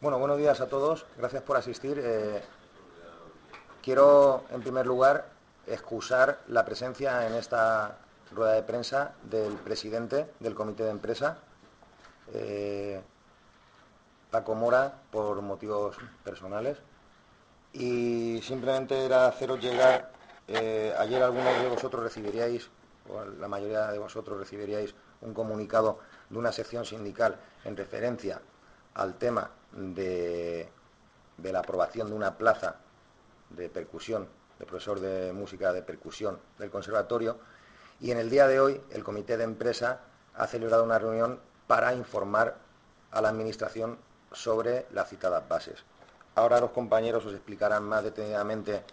[0.00, 1.04] Bueno, buenos días a todos.
[1.18, 2.00] Gracias por asistir.
[2.02, 2.40] Eh,
[3.82, 5.26] quiero, en primer lugar,
[5.66, 7.98] excusar la presencia en esta
[8.32, 11.36] rueda de prensa del presidente del comité de empresa,
[12.32, 13.02] eh,
[14.30, 16.78] Paco Mora, por motivos personales.
[17.74, 20.12] Y simplemente era haceros llegar,
[20.48, 22.70] eh, ayer algunos de vosotros recibiríais,
[23.06, 25.98] o la mayoría de vosotros recibiríais, un comunicado
[26.30, 28.40] de una sección sindical en referencia
[28.94, 30.68] al tema de,
[31.42, 32.76] la aprobación de una plaza
[33.50, 37.38] de percusión, de profesor de música de percusión del conservatorio,
[38.00, 40.00] y en el día de hoy el comité de empresa
[40.34, 42.56] ha celebrado una reunión para informar
[43.10, 43.98] a la Administración
[44.32, 45.84] sobre las citadas bases.
[46.34, 48.84] Ahora los compañeros os explicarán más detenidamente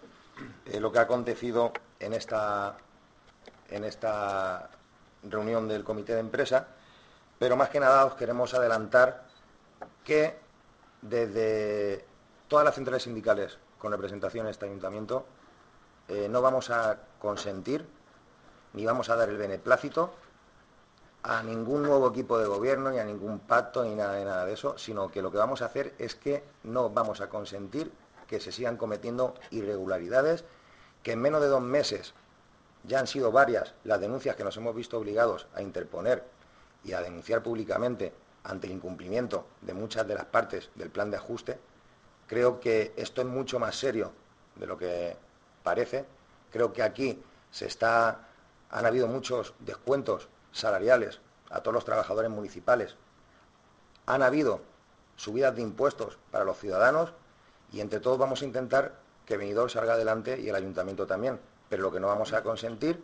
[0.66, 2.76] eh, lo que ha acontecido en esta,
[3.70, 4.70] en esta
[5.24, 6.68] reunión del comité de empresa,
[7.40, 9.26] pero más que nada os queremos adelantar
[10.04, 10.47] que
[11.10, 12.06] desde
[12.48, 15.26] todas las centrales sindicales con representación en este ayuntamiento
[16.08, 17.86] eh, no vamos a consentir
[18.74, 20.14] ni vamos a dar el beneplácito
[21.24, 24.54] a ningún nuevo equipo de gobierno, ni a ningún pacto, ni nada de nada de
[24.54, 27.92] eso, sino que lo que vamos a hacer es que no vamos a consentir
[28.28, 30.46] que se sigan cometiendo irregularidades,
[31.04, 32.14] que en menos de dos meses
[32.84, 36.24] ya han sido varias las denuncias que nos hemos visto obligados a interponer
[36.84, 41.18] y a denunciar públicamente ante el incumplimiento de muchas de las partes del plan de
[41.18, 41.60] ajuste,
[42.28, 44.12] creo que esto es mucho más serio
[44.56, 45.18] de lo que
[45.64, 46.06] parece.
[46.52, 47.22] Creo que aquí
[47.52, 48.28] se está,
[48.70, 52.96] han habido muchos descuentos salariales a todos los trabajadores municipales.
[54.06, 54.62] Han habido
[55.16, 57.14] subidas de impuestos para los ciudadanos
[57.72, 58.96] y entre todos vamos a intentar
[59.26, 61.40] que Benidorm salga adelante y el ayuntamiento también.
[61.70, 63.04] Pero lo que no vamos a consentir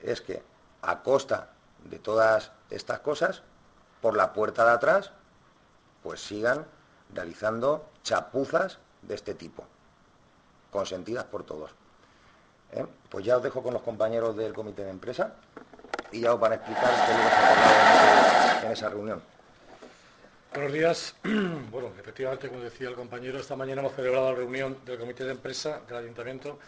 [0.00, 0.42] es que
[0.82, 1.50] a costa
[1.84, 3.42] de todas estas cosas
[4.00, 5.12] por la puerta de atrás,
[6.02, 6.66] pues sigan
[7.12, 9.64] realizando chapuzas de este tipo,
[10.70, 11.70] consentidas por todos.
[12.72, 12.86] ¿Eh?
[13.08, 15.34] Pues ya os dejo con los compañeros del comité de empresa
[16.12, 17.30] y ya os van a explicar qué lo que
[18.60, 19.22] se en esa reunión.
[20.54, 21.14] Buenos días.
[21.70, 25.32] Bueno, efectivamente, como decía el compañero, esta mañana hemos celebrado la reunión del comité de
[25.32, 26.58] empresa del ayuntamiento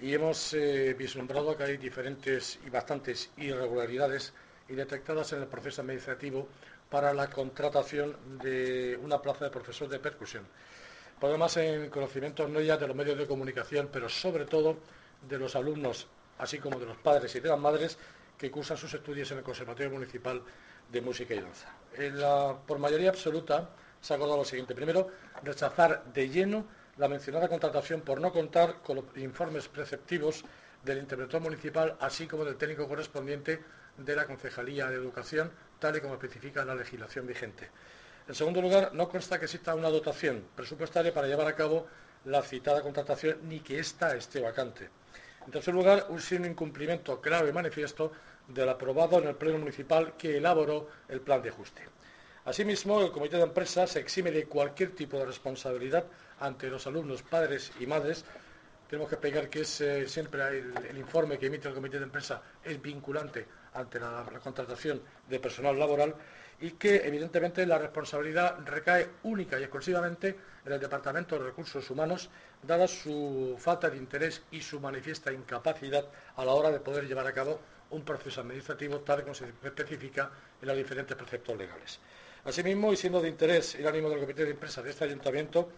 [0.00, 4.32] y hemos eh, vislumbrado que hay diferentes y bastantes irregularidades
[4.68, 6.48] y detectadas en el proceso administrativo
[6.90, 10.46] para la contratación de una plaza de profesor de percusión.
[11.18, 14.76] Por demás, en conocimientos no ya de los medios de comunicación, pero sobre todo
[15.28, 16.06] de los alumnos,
[16.38, 17.98] así como de los padres y de las madres
[18.36, 20.42] que cursan sus estudios en el Conservatorio Municipal
[20.90, 21.72] de Música y Danza.
[22.66, 23.70] por mayoría absoluta
[24.00, 24.74] se ha acordado lo siguiente.
[24.74, 25.08] Primero,
[25.42, 26.66] rechazar de lleno
[26.98, 30.44] la mencionada contratación por no contar con los informes preceptivos
[30.82, 33.62] del interventor municipal, así como del técnico correspondiente
[33.96, 37.70] de la Concejalía de Educación, tal y como especifica la legislación vigente.
[38.26, 41.86] En segundo lugar, no consta que exista una dotación presupuestaria para llevar a cabo
[42.24, 44.88] la citada contratación ni que ésta esté vacante.
[45.44, 48.12] En tercer lugar, un sin incumplimiento claro y manifiesto
[48.48, 51.82] del aprobado en el Pleno Municipal que elaboró el plan de ajuste.
[52.46, 56.06] Asimismo, el Comité de Empresa se exime de cualquier tipo de responsabilidad
[56.40, 58.24] ante los alumnos, padres y madres
[58.88, 62.80] tenemos que explicar que es, siempre el, informe que emite el comité de empresa es
[62.80, 66.14] vinculante ante la, contratación de personal laboral
[66.60, 72.30] y que evidentemente la responsabilidad recae única y exclusivamente en el Departamento de Recursos Humanos,
[72.62, 77.26] dada su falta de interés y su manifiesta incapacidad a la hora de poder llevar
[77.26, 80.30] a cabo un proceso administrativo tal como se especifica
[80.60, 82.00] en los diferentes preceptos legales.
[82.44, 85.70] Asimismo, y siendo de interés el ánimo del Comité de Empresa de este Ayuntamiento,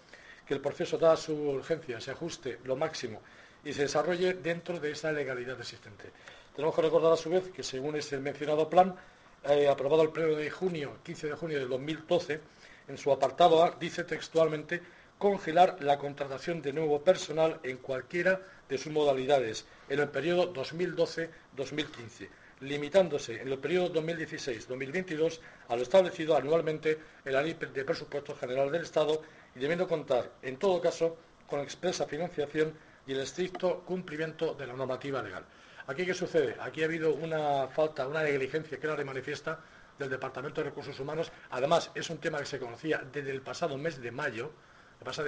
[0.47, 3.21] que el proceso, dada su urgencia, se ajuste lo máximo
[3.65, 6.13] y se desarrolle dentro de esa legalidad existente.
[6.57, 8.97] Tenemos que recordar a su vez que, según ese mencionado plan,
[9.45, 12.41] eh, aprobado el pleno de junio, 15 de junio de 2012,
[12.89, 14.81] en su apartado A dice textualmente
[15.19, 22.29] congelar la contratación de nuevo personal en cualquiera de sus modalidades en el periodo 2012-2015,
[22.61, 28.73] limitándose en el periodo 2016-2022 a lo establecido anualmente en la Ley de Presupuestos General
[28.73, 29.21] del Estado
[29.55, 32.73] y debiendo contar, en todo caso, con expresa financiación
[33.07, 35.45] y el estricto cumplimiento de la normativa legal.
[35.89, 36.57] Aquí, ¿qué sucede?
[36.61, 39.61] Aquí ha habido una falta, una negligencia que era de manifiesta
[39.97, 41.31] del Departamento de Recursos Humanos.
[41.51, 44.51] Además, es un tema que se conocía desde el pasado mes de mayo.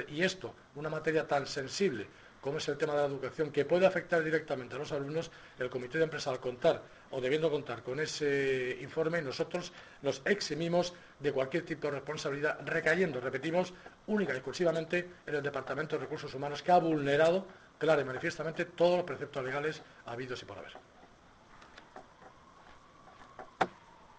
[0.09, 2.09] Y esto, una materia tan sensible
[2.41, 5.69] como es el tema de la educación, que puede afectar directamente a los alumnos, el
[5.69, 9.73] comité de empresa al contar o debiendo contar con ese informe, nosotros
[10.03, 13.73] nos eximimos de cualquier tipo de responsabilidad, recayendo, repetimos,
[14.07, 17.47] única y exclusivamente en el Departamento de Recursos Humanos, que ha vulnerado
[17.79, 20.73] clara y manifiestamente todos los preceptos legales habidos y por haber.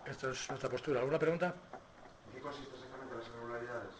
[0.06, 1.00] Esta es nuestra postura.
[1.00, 1.54] ¿Alguna pregunta?
[2.28, 3.96] ¿En qué consiste exactamente las irregularidades?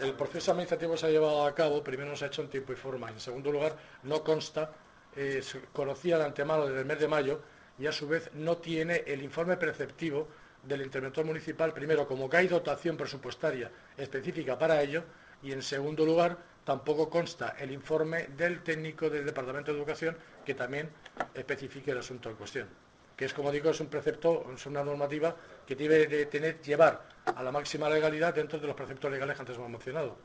[0.00, 2.72] El proceso administrativo se ha llevado a cabo, primero no se ha hecho en tiempo
[2.72, 3.10] y forma.
[3.10, 4.72] En segundo lugar, no consta,
[5.14, 7.42] eh, se conocía de antemano desde el mes de mayo
[7.78, 10.28] y a su vez no tiene el informe preceptivo
[10.62, 15.04] del interventor municipal, primero como que hay dotación presupuestaria específica para ello
[15.42, 20.54] y en segundo lugar tampoco consta el informe del técnico del Departamento de Educación que
[20.54, 20.90] también
[21.34, 22.68] especifique el asunto en cuestión
[23.16, 25.36] que es, como digo, es un precepto, es una normativa
[25.66, 29.42] que debe de tener, llevar a la máxima legalidad dentro de los preceptos legales que
[29.42, 30.16] antes hemos mencionado.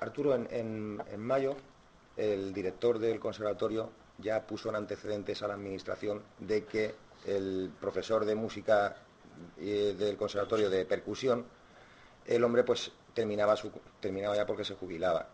[0.00, 1.56] Arturo, en, mayo
[2.16, 8.24] el director del conservatorio ya puso en antecedentes a la administración de que el profesor
[8.24, 8.96] de música
[9.58, 11.46] eh, del conservatorio de percusión,
[12.26, 15.28] el hombre pues terminaba, ya porque se jubilaba.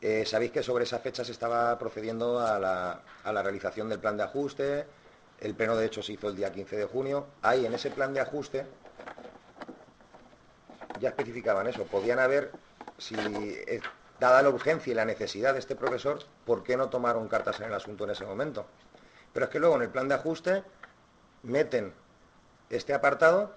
[0.00, 4.22] Eh, sabéis que sobre esa fecha se estaba procediendo a la, realización del plan de
[4.22, 4.86] ajuste,
[5.40, 7.26] el pleno, de hecho, se hizo el día 15 de junio.
[7.42, 8.66] Ahí, en ese plan de ajuste,
[11.00, 11.84] ya especificaban eso.
[11.84, 12.52] Podían haber,
[13.10, 13.80] eh,
[14.18, 17.66] dada la urgencia y la necesidad de este profesor, ¿por qué no tomaron cartas en
[17.66, 18.66] el asunto en ese momento?
[19.32, 20.64] Pero es que luego en el plan de ajuste
[21.44, 21.94] meten
[22.70, 23.54] este apartado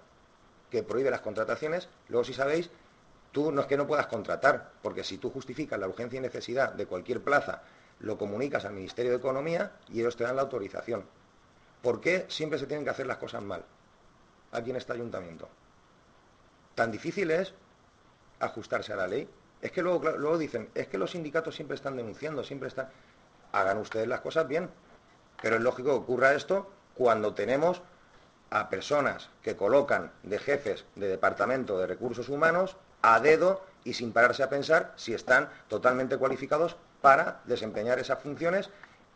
[0.69, 1.89] que prohíbe las contrataciones.
[2.07, 2.69] Luego, si sabéis,
[3.31, 6.74] tú no es que no puedas contratar, porque si tú justificas la urgencia y necesidad
[6.74, 7.62] de cualquier plaza,
[8.00, 11.06] lo comunicas al Ministerio de Economía y ellos te dan la autorización.
[11.81, 13.63] ¿Por qué siempre se tienen que hacer las cosas mal
[14.51, 15.50] aquí en este ayuntamiento?
[16.75, 17.54] Tan difícil es
[18.39, 19.30] ajustarse a la ley.
[19.62, 22.89] Es que luego, luego dicen, es que los sindicatos siempre están denunciando, siempre están...
[23.51, 24.69] Hagan ustedes las cosas bien.
[25.42, 27.81] Pero es lógico que ocurra esto cuando tenemos
[28.50, 34.12] a personas que colocan de jefes de departamento de recursos humanos a dedo y sin
[34.12, 38.69] pararse a pensar si están totalmente cualificados para desempeñar esas funciones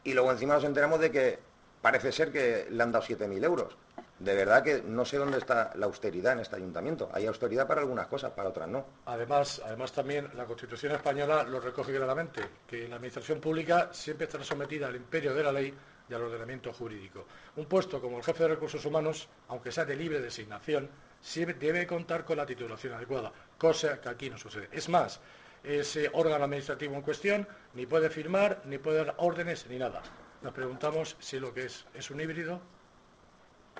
[0.04, 1.40] y luego encima nos enteramos de que
[1.82, 3.78] parece ser que le han dado 7.000 euros.
[4.18, 7.10] De verdad que no sé dónde está la austeridad en este ayuntamiento.
[7.14, 8.86] Hay austeridad para algunas cosas, para otras no.
[9.06, 14.44] Además, además también la Constitución española lo recoge claramente, que la administración pública siempre estará
[14.46, 15.74] sometida al imperio de la ley
[16.10, 17.26] y al ordenamiento jurídico.
[17.58, 20.90] Un puesto como el jefe de recursos humanos, aunque sea de libre designación,
[21.34, 24.70] debe contar con la titulación adecuada, cosa que aquí no sucede.
[24.72, 25.20] Es más,
[25.64, 30.02] ese órgano administrativo en cuestión ni puede firmar, ni puede dar órdenes, ni nada.
[30.42, 32.62] Nos preguntamos si lo que es es un híbrido,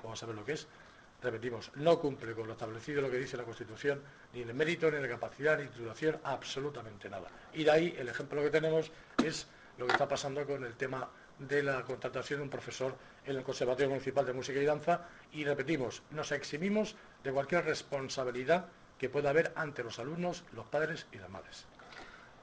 [0.02, 0.66] vamos a ver lo que es.
[1.22, 4.02] Repetimos, no cumple con lo establecido lo que dice la Constitución,
[4.34, 7.28] ni el mérito, ni en la capacidad, ni en titulación, absolutamente nada.
[7.54, 8.90] Y de ahí el ejemplo que tenemos
[9.24, 9.46] es
[9.78, 12.94] lo que está pasando con el tema de la contratación de un profesor
[13.24, 18.66] en el Conservatorio Municipal de Música y Danza y repetimos, nos eximimos de cualquier responsabilidad
[18.98, 21.66] que pueda haber ante los alumnos, los padres y las madres.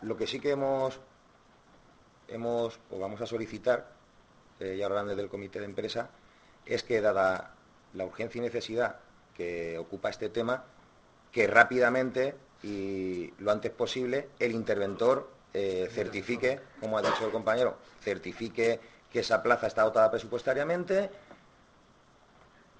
[0.01, 1.00] Lo que sí que hemos,
[2.28, 3.94] hemos o vamos a solicitar
[4.60, 6.10] eh, ya hablan del comité de empresa,
[6.66, 7.56] es que dada
[7.94, 9.00] la urgencia y necesidad
[9.36, 10.63] que ocupa este tema,
[11.31, 17.78] que rápidamente y lo antes posible el interventor eh, certifique, como ha dicho el compañero,
[18.02, 18.80] certifique
[19.12, 21.12] que esa plaza está dotada presupuestariamente,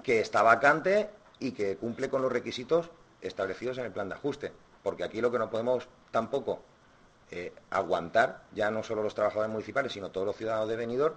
[0.01, 2.89] que está vacante y que cumple con los requisitos
[3.22, 4.51] establecidos en el plan de ajuste.
[4.82, 6.62] Porque aquí lo que no podemos tampoco
[7.32, 11.15] eh, aguantar, ya no solo los trabajadores municipales, sino todos los ciudadanos de venidor,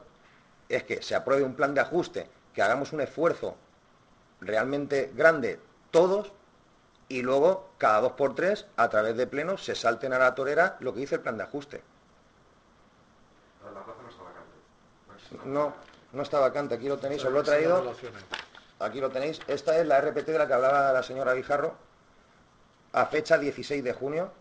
[0.68, 3.56] es que se apruebe un plan de ajuste, que hagamos un esfuerzo
[4.40, 5.58] realmente grande
[5.90, 6.32] todos
[7.08, 10.76] y luego cada dos por tres a través de plenos se salten a la torera
[10.80, 11.82] lo que dice el plan de ajuste.
[13.64, 15.48] La plaza no está vacante.
[15.48, 15.74] No,
[16.12, 16.74] no está vacante.
[16.74, 17.94] Aquí lo tenéis, os lo he traído.
[18.78, 19.40] Aquí lo tenéis.
[19.46, 21.74] Esta es la RPT de la que hablaba la señora Guijarro
[22.92, 24.32] a fecha 16 de junio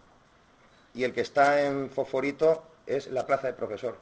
[0.93, 3.97] y el que está en fosforito es la plaza de profesor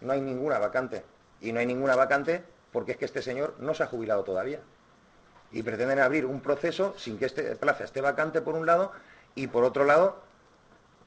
[0.00, 1.04] no hay ninguna vacante.
[1.40, 2.42] Y no hay ninguna vacante
[2.72, 4.60] porque es que este señor no se ha jubilado todavía.
[5.56, 8.92] Y pretenden abrir un proceso sin que este plaza esté vacante por un lado
[9.34, 10.20] y por otro lado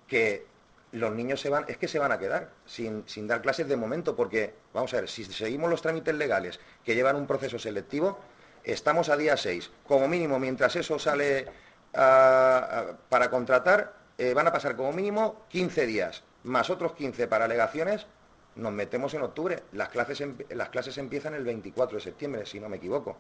[0.07, 0.47] que
[0.91, 3.77] los niños se van, es que se van a quedar sin, sin dar clases de
[3.77, 8.17] momento, porque, vamos a ver, si seguimos los trámites legales que llevan un proceso selectivo,
[8.63, 9.69] estamos a día 6.
[9.87, 11.45] Como mínimo, mientras eso sale
[11.91, 18.07] para contratar, eh, van a pasar como mínimo 15 días, más otros 15 para alegaciones
[18.55, 19.63] nos metemos en octubre.
[19.73, 23.15] Las clases, las clases empiezan el 24 de septiembre, si no me equivoco.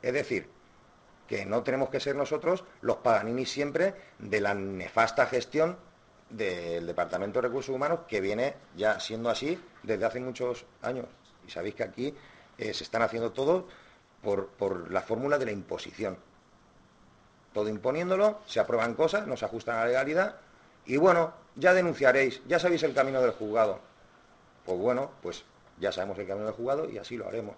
[0.00, 0.48] Es decir,
[1.26, 5.76] que no tenemos que ser nosotros los paganinis siempre de la nefasta gestión
[6.28, 11.06] del Departamento de Recursos Humanos que viene ya siendo así desde hace muchos años.
[11.46, 12.14] Y sabéis que aquí
[12.58, 13.66] eh, se están haciendo todo
[14.22, 16.16] por, por la fórmula de la imposición.
[17.52, 20.36] Todo imponiéndolo, se aprueban cosas, no se ajustan a la legalidad
[20.86, 23.80] y bueno, ya denunciaréis, ya sabéis el camino del juzgado.
[24.64, 25.44] Pues bueno, pues
[25.78, 27.56] ya sabemos el camino del juzgado y así lo haremos.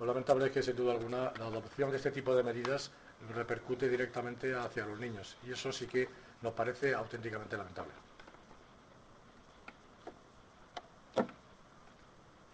[0.00, 2.90] Lo lamentable es que, sin duda alguna, la adopción de este tipo de medidas
[3.32, 5.36] repercute directamente hacia los niños.
[5.46, 6.08] Y eso sí que
[6.42, 7.92] nos parece auténticamente lamentable.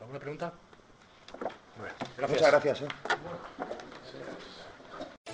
[0.00, 0.52] ¿Alguna pregunta?
[2.28, 2.82] Muchas gracias.
[2.82, 2.88] ¿eh?